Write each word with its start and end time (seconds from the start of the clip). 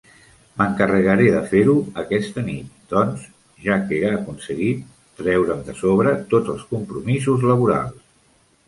M'encarregaré 0.59 1.27
de 1.35 1.41
fer-ho 1.51 1.75
aquesta 2.03 2.45
nit 2.47 2.73
doncs, 2.95 3.27
ja 3.67 3.77
que 3.85 4.01
he 4.01 4.11
aconseguit 4.15 4.83
treure'm 5.23 5.63
de 5.71 5.79
sobre 5.85 6.19
tots 6.35 6.55
els 6.57 6.67
compromisos 6.75 7.49
laborals. 7.55 8.05